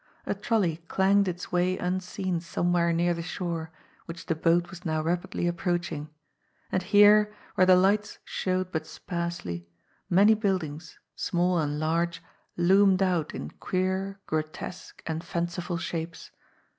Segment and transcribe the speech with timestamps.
[0.25, 3.69] A trolley clanged its way unseen some where near the shore
[4.07, 6.09] which the boat was now rapidly approaching;
[6.71, 9.67] and here, where the lights showed but sparsely,
[10.09, 12.19] many buildings, small and large,
[12.57, 16.31] loomed out in queer, gro tesque and fanciful shapes.